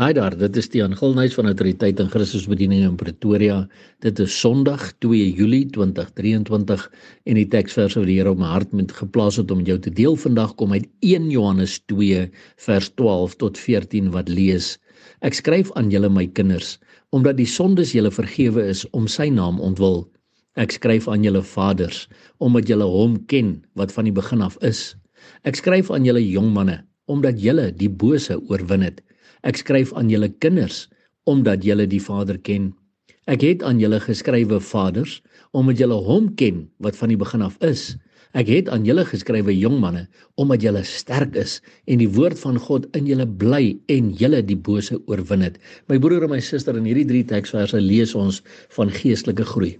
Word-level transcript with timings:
Haai 0.00 0.14
daar, 0.16 0.32
dit 0.32 0.54
is 0.56 0.70
Tiaan 0.72 0.94
Gilnuys 0.96 1.34
van 1.36 1.50
Autoriteit 1.50 1.98
en 2.00 2.06
Christusbediening 2.08 2.86
in 2.86 2.94
Pretoria. 2.96 3.58
Dit 4.00 4.22
is 4.24 4.32
Sondag 4.40 4.86
2 5.04 5.26
Julie 5.36 5.66
2023 5.74 6.86
en 7.28 7.36
die 7.36 7.44
teksvers 7.52 7.98
wat 7.98 8.08
die 8.08 8.16
Here 8.16 8.32
op 8.32 8.40
my 8.40 8.48
hart 8.54 8.72
met 8.72 8.94
geplaas 8.96 9.36
het 9.36 9.52
om 9.52 9.60
jou 9.68 9.76
te 9.76 9.92
deel 9.92 10.16
vandag 10.16 10.54
kom 10.56 10.72
uit 10.72 10.88
1 11.04 11.28
Johannes 11.34 11.76
2 11.92 12.24
vers 12.64 12.88
12 13.02 13.36
tot 13.44 13.60
14 13.60 14.08
wat 14.16 14.32
lees: 14.32 14.78
Ek 15.20 15.36
skryf 15.36 15.68
aan 15.76 15.92
julle 15.92 16.08
my 16.08 16.24
kinders, 16.40 16.78
omdat 17.12 17.36
die 17.36 17.50
sondes 17.58 17.92
julle 17.92 18.14
vergewe 18.16 18.64
is 18.72 18.86
om 18.96 19.04
sy 19.04 19.28
naam 19.28 19.60
ontwil. 19.60 20.06
Ek 20.56 20.72
skryf 20.72 21.04
aan 21.04 21.20
julle 21.20 21.44
vaders, 21.44 22.06
omdat 22.40 22.64
julle 22.64 22.88
hom 22.88 23.20
ken 23.28 23.58
wat 23.76 23.92
van 23.92 24.08
die 24.08 24.16
begin 24.16 24.40
af 24.40 24.56
is. 24.64 24.94
Ek 25.44 25.60
skryf 25.60 25.92
aan 25.92 26.08
julle 26.08 26.24
jong 26.24 26.48
manne, 26.56 26.80
omdat 27.12 27.36
julle 27.44 27.74
die 27.76 27.92
bose 27.92 28.40
oorwin 28.48 28.88
het. 28.88 29.04
Ek 29.42 29.58
skryf 29.58 29.90
aan 29.98 30.10
julle 30.12 30.30
kinders 30.42 30.86
omdat 31.26 31.64
julle 31.66 31.86
die 31.90 32.02
Vader 32.02 32.38
ken. 32.46 32.70
Ek 33.30 33.42
het 33.42 33.62
aan 33.66 33.78
julle 33.82 33.98
geskrywe 34.02 34.60
vaders 34.62 35.20
omdat 35.54 35.82
julle 35.82 35.98
hom 36.06 36.32
ken 36.38 36.64
wat 36.82 36.98
van 36.98 37.10
die 37.12 37.18
begin 37.18 37.42
af 37.46 37.58
is. 37.66 37.92
Ek 38.38 38.48
het 38.48 38.70
aan 38.72 38.86
julle 38.88 39.04
geskrywe 39.06 39.54
jong 39.54 39.80
manne 39.82 40.06
omdat 40.40 40.62
julle 40.64 40.82
sterk 40.86 41.36
is 41.38 41.60
en 41.90 42.02
die 42.02 42.10
woord 42.10 42.38
van 42.42 42.58
God 42.58 42.86
in 42.98 43.06
julle 43.10 43.26
bly 43.26 43.76
en 43.92 44.10
julle 44.18 44.42
die 44.46 44.58
bose 44.58 44.98
oorwin 45.10 45.46
het. 45.46 45.58
My 45.90 45.98
broer 45.98 46.26
en 46.26 46.36
my 46.36 46.42
suster 46.42 46.78
in 46.78 46.86
hierdie 46.88 47.08
drie 47.10 47.24
teksverse 47.26 47.82
lees 47.82 48.14
ons 48.18 48.40
van 48.78 48.94
geestelike 48.94 49.46
groei 49.54 49.74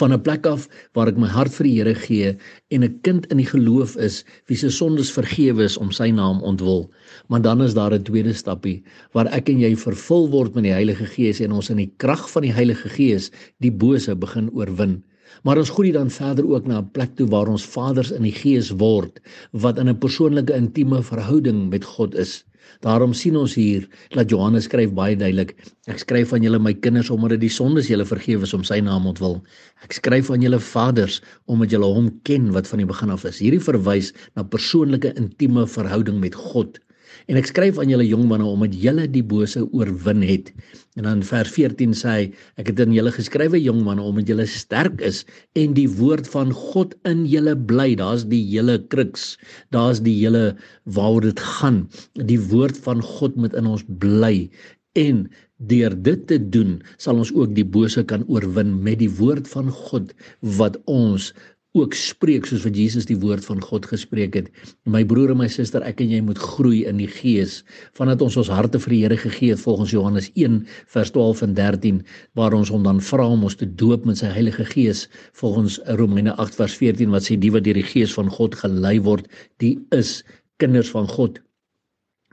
van 0.00 0.12
'n 0.12 0.22
plek 0.22 0.46
af 0.46 0.68
waar 0.94 1.08
ek 1.08 1.18
my 1.20 1.28
hart 1.28 1.52
vir 1.52 1.64
die 1.64 1.76
Here 1.76 1.94
gee 1.94 2.36
en 2.70 2.84
'n 2.84 3.00
kind 3.02 3.26
in 3.26 3.36
die 3.36 3.46
geloof 3.46 3.96
is 3.96 4.24
wie 4.48 4.56
se 4.56 4.70
sondes 4.70 5.12
vergewe 5.12 5.64
is 5.64 5.76
om 5.76 5.92
sy 5.92 6.10
naam 6.10 6.42
ontwil. 6.42 6.90
Maar 7.28 7.42
dan 7.42 7.62
is 7.62 7.74
daar 7.74 7.92
'n 7.92 8.02
tweede 8.02 8.32
stappie 8.32 8.82
waar 9.12 9.26
ek 9.26 9.48
en 9.48 9.60
jy 9.60 9.76
vervul 9.76 10.30
word 10.30 10.54
met 10.54 10.64
die 10.64 10.72
Heilige 10.72 11.06
Gees 11.06 11.40
en 11.40 11.52
ons 11.52 11.70
in 11.70 11.76
die 11.76 11.92
krag 11.96 12.30
van 12.30 12.42
die 12.42 12.52
Heilige 12.52 12.88
Gees 12.88 13.30
die 13.60 13.72
bose 13.72 14.16
begin 14.16 14.50
oorwin. 14.50 15.02
Maar 15.42 15.58
ons 15.58 15.70
groei 15.70 15.92
dan 15.92 16.10
verder 16.10 16.46
ook 16.48 16.66
na 16.66 16.78
'n 16.78 16.90
plek 16.90 17.16
toe 17.16 17.26
waar 17.26 17.48
ons 17.48 17.66
vaders 17.66 18.10
in 18.10 18.22
die 18.22 18.32
Gees 18.32 18.70
word 18.70 19.20
wat 19.52 19.78
in 19.78 19.88
'n 19.88 19.98
persoonlike 19.98 20.54
intieme 20.54 21.02
verhouding 21.02 21.68
met 21.70 21.84
God 21.84 22.14
is. 22.14 22.44
Daarom 22.84 23.14
sien 23.16 23.36
ons 23.36 23.54
hier 23.58 23.88
dat 24.14 24.30
Johannes 24.30 24.68
skryf 24.68 24.92
baie 24.96 25.16
duidelik: 25.16 25.54
Ek 25.90 26.02
skryf 26.02 26.32
aan 26.32 26.44
julle 26.46 26.60
my 26.62 26.74
kinders 26.74 27.10
omdat 27.10 27.40
die 27.42 27.52
sondes 27.52 27.88
julle 27.88 28.06
vergewe 28.08 28.46
is 28.48 28.54
om 28.56 28.64
sy 28.64 28.80
naam 28.84 29.08
ontwil. 29.10 29.40
Ek 29.84 29.96
skryf 29.98 30.30
aan 30.30 30.44
julle 30.44 30.60
vaders 30.60 31.20
omdat 31.46 31.74
julle 31.74 31.90
hom 31.96 32.10
ken 32.28 32.52
wat 32.56 32.68
van 32.70 32.82
die 32.84 32.88
begin 32.88 33.14
af 33.14 33.24
is. 33.28 33.40
Hierdie 33.42 33.62
verwys 33.62 34.12
na 34.36 34.44
persoonlike 34.44 35.14
intieme 35.20 35.66
verhouding 35.66 36.20
met 36.20 36.34
God. 36.34 36.80
En 37.30 37.38
ek 37.40 37.48
skryf 37.48 37.78
aan 37.80 37.88
julle 37.88 38.04
jong 38.04 38.26
manne 38.28 38.44
omdat 38.44 38.74
julle 38.76 39.06
die 39.08 39.24
bose 39.24 39.62
oorwin 39.72 40.20
het. 40.26 40.50
En 40.98 41.08
dan 41.08 41.22
vers 41.24 41.50
14 41.54 41.94
sê 41.96 42.12
hy, 42.12 42.26
ek 42.60 42.70
het 42.70 42.82
aan 42.84 42.92
julle 42.94 43.14
geskrywe 43.14 43.60
jong 43.62 43.80
manne 43.86 44.04
omdat 44.04 44.28
julle 44.32 44.46
sterk 44.50 45.00
is 45.04 45.22
en 45.58 45.72
die 45.78 45.88
woord 45.88 46.28
van 46.34 46.52
God 46.52 46.92
in 47.08 47.24
julle 47.30 47.56
bly. 47.56 47.94
Daar's 48.00 48.28
die 48.28 48.42
hele 48.50 48.76
kruks. 48.92 49.34
Daar's 49.72 50.04
die 50.04 50.16
hele 50.20 50.52
waaroor 50.84 51.30
dit 51.30 51.44
gaan. 51.56 51.84
Die 52.20 52.40
woord 52.52 52.76
van 52.84 53.00
God 53.00 53.40
moet 53.40 53.56
in 53.56 53.72
ons 53.72 53.86
bly 53.88 54.50
en 54.94 55.24
deur 55.70 55.94
dit 56.06 56.22
te 56.30 56.38
doen 56.56 56.76
sal 57.02 57.20
ons 57.22 57.32
ook 57.34 57.54
die 57.56 57.66
bose 57.76 58.02
kan 58.10 58.24
oorwin 58.30 58.72
met 58.86 59.00
die 59.02 59.10
woord 59.20 59.48
van 59.50 59.70
God 59.74 60.12
wat 60.58 60.78
ons 60.90 61.30
ook 61.74 61.94
spreek 61.98 62.46
soos 62.46 62.62
wat 62.62 62.76
Jesus 62.78 63.08
die 63.08 63.18
woord 63.18 63.44
van 63.48 63.58
God 63.62 63.86
gespreek 63.90 64.36
het. 64.38 64.50
My 64.86 65.02
broer 65.10 65.32
en 65.34 65.40
my 65.40 65.48
suster, 65.50 65.82
ek 65.82 66.04
en 66.04 66.12
jy 66.12 66.20
moet 66.22 66.38
groei 66.38 66.84
in 66.86 67.00
die 67.02 67.10
gees 67.10 67.56
vandat 67.98 68.22
ons 68.22 68.38
ons 68.38 68.50
harte 68.52 68.78
vir 68.84 68.94
die 68.94 69.00
Here 69.02 69.18
gegee 69.18 69.56
het 69.56 69.62
volgens 69.62 69.90
Johannes 69.94 70.30
1 70.38 70.60
vers 70.94 71.10
12 71.16 71.42
en 71.48 71.56
13 71.58 72.00
waar 72.38 72.54
ons 72.54 72.70
hom 72.70 72.86
dan 72.86 73.02
vra 73.02 73.26
om 73.26 73.42
ons 73.48 73.58
te 73.58 73.66
doop 73.82 74.06
met 74.06 74.22
sy 74.22 74.30
Heilige 74.30 74.66
Gees 74.70 75.08
volgens 75.40 75.80
Romeine 75.98 76.36
8 76.38 76.62
vers 76.62 76.78
14 76.78 77.10
wat 77.14 77.26
sê 77.26 77.38
die 77.42 77.50
wat 77.54 77.66
deur 77.66 77.80
die 77.82 77.88
Gees 77.90 78.14
van 78.14 78.30
God 78.30 78.54
gelei 78.62 79.00
word, 79.02 79.26
die 79.58 79.74
is 79.98 80.20
kinders 80.62 80.94
van 80.94 81.10
God. 81.10 81.42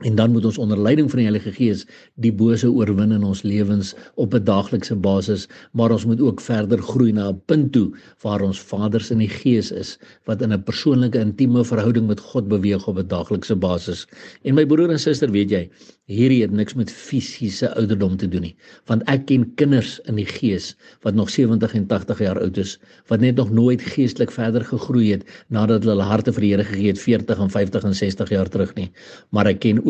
En 0.02 0.14
dan 0.14 0.32
moet 0.32 0.44
ons 0.44 0.58
onder 0.58 0.78
leiding 0.78 1.10
van 1.10 1.20
die 1.20 1.26
Heilige 1.28 1.52
Gees 1.54 1.84
die 2.24 2.32
bose 2.34 2.66
oorwin 2.70 3.12
in 3.14 3.22
ons 3.22 3.42
lewens 3.46 3.92
op 4.14 4.34
'n 4.34 4.44
daaglikse 4.44 4.96
basis, 4.96 5.46
maar 5.72 5.90
ons 5.90 6.04
moet 6.04 6.20
ook 6.20 6.40
verder 6.40 6.82
groei 6.82 7.12
na 7.12 7.28
'n 7.28 7.40
punt 7.46 7.72
toe 7.72 7.92
waar 8.22 8.42
ons 8.42 8.60
Vaders 8.60 9.10
in 9.10 9.18
die 9.18 9.28
Gees 9.28 9.70
is 9.70 9.98
wat 10.24 10.42
in 10.42 10.52
'n 10.52 10.62
persoonlike 10.62 11.18
intieme 11.18 11.64
verhouding 11.64 12.06
met 12.06 12.20
God 12.20 12.48
beweeg 12.48 12.88
op 12.88 12.98
'n 12.98 13.06
daaglikse 13.06 13.56
basis. 13.56 14.06
En 14.42 14.54
my 14.54 14.66
broer 14.66 14.90
en 14.90 14.98
suster, 14.98 15.30
weet 15.30 15.50
jy, 15.50 15.70
hierdie 16.04 16.42
het 16.42 16.50
niks 16.50 16.74
met 16.74 16.90
fisiese 16.90 17.74
ouderdom 17.74 18.16
te 18.16 18.28
doen 18.28 18.40
nie, 18.40 18.56
want 18.86 19.02
ek 19.06 19.26
ken 19.26 19.54
kinders 19.54 20.00
in 20.10 20.16
die 20.16 20.26
Gees 20.26 20.74
wat 21.02 21.14
nog 21.14 21.30
70 21.30 21.74
en 21.74 21.86
80 21.86 22.18
jaar 22.18 22.40
oud 22.40 22.56
is, 22.56 22.78
wat 23.06 23.20
net 23.20 23.36
nog 23.36 23.50
nooit 23.50 23.82
geestelik 23.82 24.30
verder 24.30 24.64
gegroei 24.64 25.12
het 25.12 25.24
nadat 25.48 25.84
hulle 25.84 26.02
harte 26.02 26.32
vir 26.32 26.40
die 26.40 26.50
Here 26.52 26.64
gegee 26.64 26.90
het 26.92 26.98
40 26.98 27.38
en 27.38 27.50
50 27.50 27.84
en 27.84 27.94
60 27.94 28.28
jaar 28.28 28.48
terug 28.48 28.74
nie. 28.74 28.90
Maar 29.30 29.46
ek 29.46 29.60
ken 29.60 29.80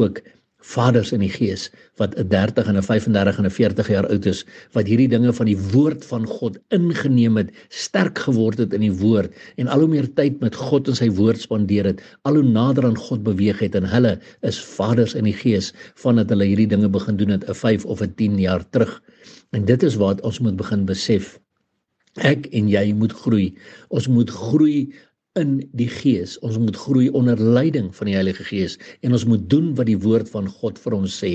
vaders 0.62 1.10
in 1.12 1.22
die 1.22 1.30
gees 1.30 1.68
wat 1.98 2.14
'n 2.18 2.28
30 2.28 2.68
en 2.68 2.76
'n 2.76 2.82
35 2.82 3.38
en 3.38 3.44
'n 3.46 3.50
40 3.50 3.88
jaar 3.88 4.06
oud 4.06 4.26
is 4.26 4.44
wat 4.72 4.86
hierdie 4.86 5.08
dinge 5.08 5.32
van 5.32 5.46
die 5.46 5.58
woord 5.58 6.04
van 6.04 6.26
God 6.26 6.58
ingeneem 6.70 7.36
het, 7.36 7.50
sterk 7.68 8.18
geword 8.18 8.58
het 8.58 8.72
in 8.72 8.80
die 8.80 8.92
woord 8.92 9.32
en 9.56 9.68
al 9.68 9.80
hoe 9.80 9.88
meer 9.88 10.08
tyd 10.14 10.40
met 10.40 10.54
God 10.54 10.88
en 10.88 10.94
sy 10.94 11.10
woord 11.10 11.40
spandeer 11.40 11.84
het, 11.84 12.02
al 12.22 12.34
hoe 12.34 12.46
nader 12.46 12.84
aan 12.84 12.96
God 12.96 13.22
beweeg 13.22 13.58
het 13.58 13.74
en 13.74 13.84
hulle 13.84 14.18
is 14.42 14.60
vaders 14.60 15.14
in 15.14 15.24
die 15.24 15.36
gees 15.36 15.72
vandat 15.94 16.30
hulle 16.30 16.44
hierdie 16.44 16.68
dinge 16.68 16.88
begin 16.88 17.16
doen 17.16 17.30
het 17.30 17.48
'n 17.48 17.54
5 17.54 17.84
of 17.84 18.00
'n 18.00 18.14
10 18.14 18.38
jaar 18.38 18.64
terug. 18.70 19.02
En 19.50 19.64
dit 19.64 19.82
is 19.82 19.96
wat 19.96 20.20
ons 20.20 20.38
moet 20.40 20.56
begin 20.56 20.84
besef. 20.84 21.38
Ek 22.20 22.46
en 22.52 22.68
jy 22.68 22.92
moet 22.92 23.12
groei. 23.12 23.54
Ons 23.88 24.08
moet 24.08 24.30
groei 24.30 24.92
in 25.40 25.52
die 25.80 25.86
gees. 25.88 26.34
Ons 26.44 26.58
moet 26.60 26.76
groei 26.76 27.06
onder 27.16 27.38
leiding 27.40 27.86
van 27.96 28.08
die 28.10 28.16
Heilige 28.18 28.44
Gees 28.44 28.74
en 29.00 29.14
ons 29.16 29.22
moet 29.24 29.44
doen 29.48 29.70
wat 29.78 29.88
die 29.88 29.96
woord 29.96 30.28
van 30.28 30.50
God 30.60 30.80
vir 30.82 30.96
ons 30.98 31.14
sê, 31.22 31.30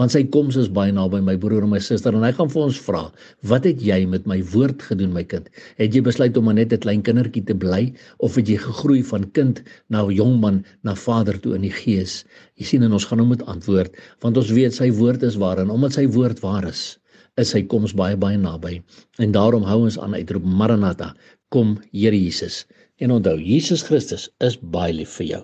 want 0.00 0.14
sy 0.14 0.22
koms 0.36 0.56
is 0.56 0.70
baie 0.72 0.94
naby 0.96 1.20
my 1.20 1.34
broer 1.42 1.66
en 1.66 1.74
my 1.74 1.80
suster 1.84 2.16
en 2.16 2.24
hy 2.24 2.30
gaan 2.38 2.48
vir 2.54 2.62
ons 2.62 2.78
vra, 2.86 3.02
"Wat 3.50 3.68
het 3.68 3.84
jy 3.84 4.06
met 4.08 4.26
my 4.26 4.40
woord 4.54 4.80
gedoen, 4.80 5.12
my 5.12 5.24
kind? 5.24 5.50
Het 5.76 5.92
jy 5.92 6.00
besluit 6.00 6.36
om 6.36 6.48
net 6.54 6.72
'n 6.72 6.78
klein 6.78 7.02
kindertjie 7.02 7.44
te 7.44 7.54
bly 7.54 7.92
of 8.20 8.36
het 8.36 8.48
jy 8.48 8.56
gegroei 8.56 9.02
van 9.02 9.30
kind 9.32 9.62
na 9.90 10.08
jong 10.08 10.40
man 10.40 10.64
na 10.82 10.94
vader 10.94 11.38
toe 11.38 11.54
in 11.54 11.62
die 11.62 11.76
gees?" 11.84 12.24
Jy 12.56 12.64
sien 12.64 12.82
en 12.82 12.92
ons 12.92 13.04
gaan 13.04 13.18
hom 13.18 13.28
moet 13.28 13.46
antwoord, 13.46 13.94
want 14.22 14.36
ons 14.36 14.50
weet 14.50 14.72
sy 14.72 14.90
woord 14.90 15.22
is 15.22 15.36
waar 15.36 15.58
en 15.58 15.68
omdat 15.68 15.92
sy 15.92 16.06
woord 16.06 16.40
waar 16.40 16.64
is, 16.64 16.98
is 17.36 17.50
sy 17.50 17.62
koms 17.62 17.92
baie 17.92 18.16
baie 18.16 18.38
naby. 18.38 18.82
En 19.18 19.32
daarom 19.32 19.62
hou 19.62 19.82
ons 19.82 19.98
aan 19.98 20.14
uitroep 20.14 20.44
Maranatha, 20.44 21.14
kom 21.50 21.78
Here 21.92 22.16
Jesus. 22.16 22.64
En 23.02 23.10
onthou, 23.10 23.38
Jesus 23.42 23.82
Christus 23.82 24.28
is 24.48 24.56
baie 24.74 24.92
lief 24.94 25.16
vir 25.18 25.26
jou. 25.32 25.40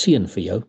Seën 0.00 0.28
vir 0.34 0.44
jou. 0.44 0.60